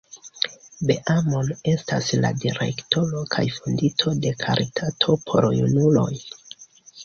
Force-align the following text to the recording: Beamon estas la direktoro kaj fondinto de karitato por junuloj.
Beamon 0.91 1.51
estas 1.73 2.07
la 2.23 2.33
direktoro 2.45 3.23
kaj 3.37 3.47
fondinto 3.61 4.17
de 4.27 4.35
karitato 4.43 5.21
por 5.31 5.53
junuloj. 5.63 6.11